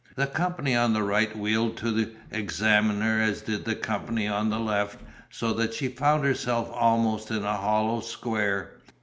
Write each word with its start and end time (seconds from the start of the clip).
The 0.15 0.25
company 0.25 0.75
on 0.75 0.93
the 0.93 1.03
right 1.03 1.37
wheeled 1.37 1.77
to 1.77 2.09
examine 2.31 3.01
her 3.01 3.21
as 3.21 3.41
did 3.43 3.65
the 3.65 3.75
company 3.75 4.25
on 4.27 4.49
the 4.49 4.59
left, 4.59 4.99
so 5.29 5.53
that 5.53 5.75
she 5.75 5.89
found 5.89 6.25
herself 6.25 6.71
almost 6.73 7.29
in 7.29 7.43
a 7.43 7.57
hollow 7.57 7.99
square. 7.99 8.79